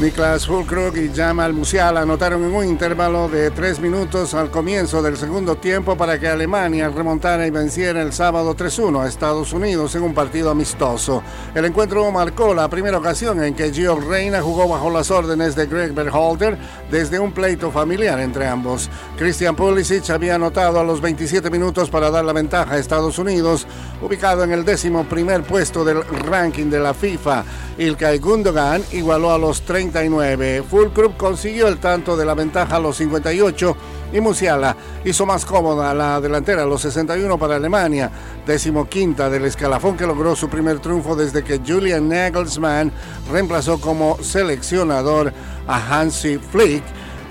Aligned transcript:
Niklas 0.00 0.46
Fulkrug 0.46 0.96
y 0.96 1.10
Jamal 1.12 1.52
Musiala 1.52 2.02
anotaron 2.02 2.44
en 2.44 2.54
un 2.54 2.64
intervalo 2.64 3.28
de 3.28 3.50
tres 3.50 3.80
minutos 3.80 4.32
al 4.32 4.48
comienzo 4.48 5.02
del 5.02 5.16
segundo 5.16 5.56
tiempo 5.56 5.96
para 5.96 6.20
que 6.20 6.28
Alemania 6.28 6.88
remontara 6.88 7.44
y 7.48 7.50
venciera 7.50 8.00
el 8.00 8.12
sábado 8.12 8.54
3-1 8.54 9.02
a 9.02 9.08
Estados 9.08 9.52
Unidos 9.52 9.96
en 9.96 10.04
un 10.04 10.14
partido 10.14 10.50
amistoso. 10.50 11.20
El 11.52 11.64
encuentro 11.64 12.08
marcó 12.12 12.54
la 12.54 12.68
primera 12.68 12.98
ocasión 12.98 13.42
en 13.42 13.54
que 13.54 13.72
Gio 13.72 13.98
Reina 13.98 14.40
jugó 14.40 14.68
bajo 14.68 14.88
las 14.88 15.10
órdenes 15.10 15.56
de 15.56 15.66
Greg 15.66 15.92
Berhalter 15.92 16.56
desde 16.92 17.18
un 17.18 17.32
pleito 17.32 17.72
familiar 17.72 18.20
entre 18.20 18.46
ambos. 18.46 18.88
Christian 19.16 19.56
Pulisic 19.56 20.08
había 20.10 20.36
anotado 20.36 20.78
a 20.78 20.84
los 20.84 21.00
27 21.00 21.50
minutos 21.50 21.90
para 21.90 22.08
dar 22.08 22.24
la 22.24 22.32
ventaja 22.32 22.74
a 22.74 22.78
Estados 22.78 23.18
Unidos, 23.18 23.66
ubicado 24.00 24.44
en 24.44 24.52
el 24.52 24.64
décimo 24.64 25.04
primer 25.04 25.42
puesto 25.42 25.84
del 25.84 26.02
ranking 26.04 26.66
de 26.66 26.80
la 26.80 26.94
FIFA. 26.94 27.44
Ilkay 27.78 28.18
Gundogan 28.18 28.82
igualó 28.92 29.32
a 29.32 29.38
los 29.38 29.62
39. 29.62 30.62
Fulcrum 30.68 31.12
consiguió 31.12 31.68
el 31.68 31.78
tanto 31.78 32.16
de 32.16 32.24
la 32.24 32.34
ventaja 32.34 32.76
a 32.76 32.80
los 32.80 32.96
58 32.96 33.76
y 34.12 34.20
Musiala 34.20 34.76
hizo 35.04 35.26
más 35.26 35.44
cómoda 35.44 35.92
la 35.94 36.20
delantera 36.20 36.62
a 36.62 36.66
los 36.66 36.80
61 36.82 37.38
para 37.38 37.56
Alemania, 37.56 38.10
décimo 38.46 38.88
quinta 38.88 39.28
del 39.28 39.44
escalafón 39.44 39.96
que 39.96 40.06
logró 40.06 40.34
su 40.34 40.48
primer 40.48 40.78
triunfo 40.78 41.14
desde 41.14 41.44
que 41.44 41.60
Julian 41.66 42.08
Nagelsmann 42.08 42.90
reemplazó 43.30 43.80
como 43.80 44.16
seleccionador 44.22 45.32
a 45.66 46.00
Hansi 46.00 46.38
Flick, 46.38 46.82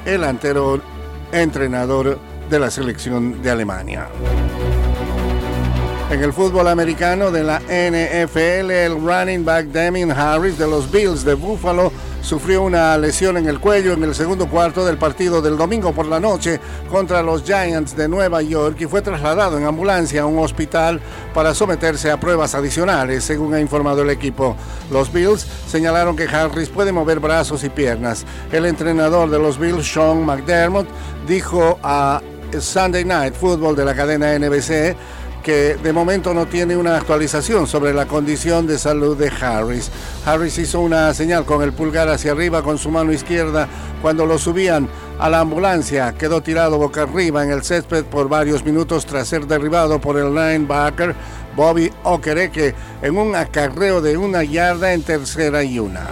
el 0.06 0.24
anterior 0.24 0.82
entrenador 1.32 2.20
de 2.50 2.60
la 2.60 2.72
selección 2.72 3.42
de 3.42 3.52
Alemania. 3.52 4.08
En 6.10 6.24
el 6.24 6.32
fútbol 6.32 6.70
americano 6.70 7.32
de 7.32 7.44
la 7.44 7.60
NFL, 7.60 8.72
el 8.72 8.96
running 8.96 9.44
back 9.44 9.66
Damien 9.66 10.10
Harris 10.10 10.58
de 10.58 10.66
los 10.66 10.90
Bills 10.90 11.26
de 11.26 11.34
Buffalo 11.34 11.92
sufrió 12.22 12.64
una 12.64 12.98
lesión 12.98 13.36
en 13.36 13.50
el 13.50 13.60
cuello 13.60 13.92
en 13.92 14.06
el 14.06 14.16
segundo 14.16 14.48
cuarto 14.48 14.86
del 14.86 14.98
partido 14.98 15.42
del 15.42 15.58
domingo 15.58 15.92
por 15.92 16.06
la 16.06 16.22
noche 16.22 16.62
contra 16.90 17.22
los 17.22 17.44
Giants 17.44 17.94
de 17.98 18.08
Nueva 18.08 18.42
York 18.42 18.78
y 18.80 18.86
fue 18.86 19.02
trasladado 19.02 19.58
en 19.58 19.66
ambulancia 19.66 20.22
a 20.22 20.26
un 20.26 20.40
hospital 20.40 21.02
para 21.34 21.54
someterse 21.54 22.10
a 22.10 22.18
pruebas 22.18 22.56
adicionales, 22.56 23.26
según 23.26 23.54
ha 23.54 23.60
informado 23.60 24.02
el 24.04 24.10
equipo. 24.10 24.56
Los 24.90 25.12
Bills 25.12 25.46
señalaron 25.68 26.16
que 26.16 26.24
Harris 26.24 26.70
puede 26.70 26.94
mover 26.94 27.20
brazos 27.20 27.66
y 27.66 27.70
piernas. 27.70 28.26
El 28.54 28.66
entrenador 28.66 29.30
de 29.30 29.40
los 29.40 29.60
Bills, 29.60 29.86
Sean 29.86 30.26
McDermott, 30.26 30.88
dijo 31.28 31.78
a 31.84 32.22
Sunday 32.58 33.04
Night 33.04 33.34
Football 33.34 33.76
de 33.76 33.84
la 33.84 33.94
cadena 33.94 34.40
NBC 34.40 34.96
que 35.48 35.78
de 35.82 35.94
momento 35.94 36.34
no 36.34 36.48
tiene 36.48 36.76
una 36.76 36.98
actualización 36.98 37.68
sobre 37.68 37.94
la 37.94 38.06
condición 38.06 38.68
de 38.68 38.78
salud 38.78 39.16
de 39.16 39.30
Harris. 39.30 39.90
Harris 40.26 40.58
hizo 40.58 40.82
una 40.82 41.14
señal 41.14 41.46
con 41.46 41.64
el 41.64 41.72
pulgar 41.72 42.10
hacia 42.10 42.34
arriba 42.34 42.62
con 42.64 42.78
su 42.78 42.92
mano 42.92 43.14
izquierda 43.14 43.70
cuando 44.02 44.26
lo 44.26 44.40
subían 44.40 44.90
a 45.18 45.30
la 45.30 45.40
ambulancia. 45.40 46.14
Quedó 46.18 46.42
tirado 46.42 46.78
boca 46.78 47.04
arriba 47.04 47.46
en 47.46 47.52
el 47.52 47.64
césped 47.64 48.04
por 48.04 48.28
varios 48.28 48.66
minutos 48.66 49.06
tras 49.06 49.30
ser 49.30 49.48
derribado 49.48 50.02
por 50.02 50.18
el 50.18 50.36
linebacker 50.36 51.16
Bobby 51.56 51.94
Okereke 52.04 52.76
en 53.02 53.18
un 53.18 53.34
acarreo 53.34 54.02
de 54.02 54.18
una 54.18 54.44
yarda 54.44 54.92
en 54.92 55.02
tercera 55.02 55.64
y 55.64 55.80
una. 55.80 56.08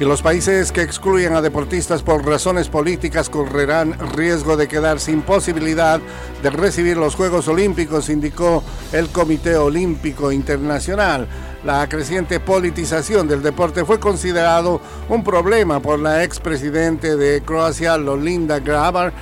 Y 0.00 0.04
los 0.04 0.22
países 0.22 0.72
que 0.72 0.82
excluyan 0.82 1.34
a 1.34 1.40
deportistas 1.40 2.02
por 2.02 2.26
razones 2.26 2.68
políticas 2.68 3.30
correrán 3.30 3.96
riesgo 4.14 4.56
de 4.56 4.66
quedar 4.66 4.98
sin 4.98 5.22
posibilidad 5.22 6.00
de 6.42 6.50
recibir 6.50 6.96
los 6.96 7.14
Juegos 7.14 7.46
Olímpicos, 7.46 8.08
indicó 8.08 8.64
el 8.92 9.08
Comité 9.08 9.56
Olímpico 9.56 10.32
Internacional. 10.32 11.28
La 11.64 11.88
creciente 11.88 12.40
politización 12.40 13.28
del 13.28 13.42
deporte 13.42 13.84
fue 13.84 14.00
considerado 14.00 14.80
un 15.08 15.22
problema 15.22 15.80
por 15.80 16.00
la 16.00 16.24
expresidente 16.24 17.16
de 17.16 17.42
Croacia, 17.42 17.96
Lolinda 17.96 18.58
Grabar, 18.58 19.12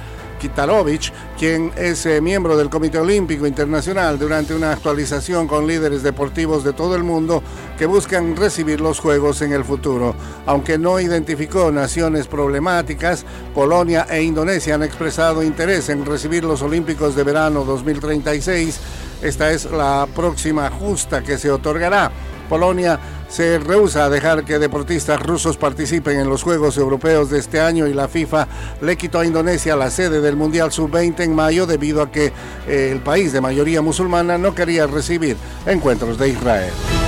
Kitarovic, 0.42 1.12
quien 1.38 1.70
es 1.76 2.04
eh, 2.04 2.20
miembro 2.20 2.56
del 2.56 2.68
Comité 2.68 2.98
Olímpico 2.98 3.46
Internacional, 3.46 4.18
durante 4.18 4.52
una 4.56 4.72
actualización 4.72 5.46
con 5.46 5.68
líderes 5.68 6.02
deportivos 6.02 6.64
de 6.64 6.72
todo 6.72 6.96
el 6.96 7.04
mundo 7.04 7.44
que 7.78 7.86
buscan 7.86 8.34
recibir 8.34 8.80
los 8.80 8.98
Juegos 8.98 9.40
en 9.42 9.52
el 9.52 9.64
futuro. 9.64 10.16
Aunque 10.44 10.78
no 10.78 10.98
identificó 10.98 11.70
naciones 11.70 12.26
problemáticas, 12.26 13.24
Polonia 13.54 14.08
e 14.10 14.24
Indonesia 14.24 14.74
han 14.74 14.82
expresado 14.82 15.44
interés 15.44 15.88
en 15.90 16.04
recibir 16.04 16.42
los 16.42 16.60
Olímpicos 16.62 17.14
de 17.14 17.22
verano 17.22 17.64
2036. 17.64 18.80
Esta 19.22 19.52
es 19.52 19.70
la 19.70 20.08
próxima 20.12 20.70
justa 20.70 21.22
que 21.22 21.38
se 21.38 21.52
otorgará. 21.52 22.10
Polonia 22.52 23.00
se 23.30 23.58
rehúsa 23.58 24.04
a 24.04 24.10
dejar 24.10 24.44
que 24.44 24.58
deportistas 24.58 25.18
rusos 25.18 25.56
participen 25.56 26.18
en 26.18 26.28
los 26.28 26.42
Juegos 26.42 26.76
Europeos 26.76 27.30
de 27.30 27.38
este 27.38 27.62
año 27.62 27.86
y 27.86 27.94
la 27.94 28.08
FIFA 28.08 28.46
le 28.82 28.98
quitó 28.98 29.20
a 29.20 29.24
Indonesia 29.24 29.74
la 29.74 29.88
sede 29.88 30.20
del 30.20 30.36
Mundial 30.36 30.70
Sub-20 30.70 31.20
en 31.20 31.34
mayo 31.34 31.64
debido 31.64 32.02
a 32.02 32.12
que 32.12 32.30
eh, 32.68 32.90
el 32.92 33.00
país 33.00 33.32
de 33.32 33.40
mayoría 33.40 33.80
musulmana 33.80 34.36
no 34.36 34.54
quería 34.54 34.86
recibir 34.86 35.38
encuentros 35.64 36.18
de 36.18 36.28
Israel. 36.28 37.01